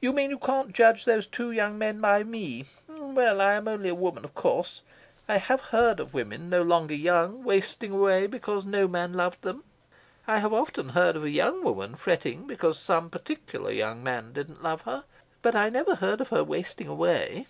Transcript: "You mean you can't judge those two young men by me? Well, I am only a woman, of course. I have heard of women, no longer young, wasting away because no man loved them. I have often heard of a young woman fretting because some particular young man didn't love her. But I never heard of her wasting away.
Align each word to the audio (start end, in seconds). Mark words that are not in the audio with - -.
"You 0.00 0.12
mean 0.12 0.30
you 0.30 0.40
can't 0.40 0.72
judge 0.72 1.04
those 1.04 1.24
two 1.24 1.52
young 1.52 1.78
men 1.78 2.00
by 2.00 2.24
me? 2.24 2.64
Well, 2.88 3.40
I 3.40 3.52
am 3.52 3.68
only 3.68 3.88
a 3.88 3.94
woman, 3.94 4.24
of 4.24 4.34
course. 4.34 4.82
I 5.28 5.36
have 5.36 5.66
heard 5.70 6.00
of 6.00 6.12
women, 6.12 6.50
no 6.50 6.62
longer 6.62 6.96
young, 6.96 7.44
wasting 7.44 7.92
away 7.92 8.26
because 8.26 8.66
no 8.66 8.88
man 8.88 9.12
loved 9.12 9.42
them. 9.42 9.62
I 10.26 10.38
have 10.38 10.52
often 10.52 10.88
heard 10.88 11.14
of 11.14 11.22
a 11.22 11.30
young 11.30 11.62
woman 11.62 11.94
fretting 11.94 12.48
because 12.48 12.76
some 12.76 13.08
particular 13.08 13.70
young 13.70 14.02
man 14.02 14.32
didn't 14.32 14.64
love 14.64 14.80
her. 14.80 15.04
But 15.42 15.54
I 15.54 15.70
never 15.70 15.94
heard 15.94 16.20
of 16.20 16.30
her 16.30 16.42
wasting 16.42 16.88
away. 16.88 17.46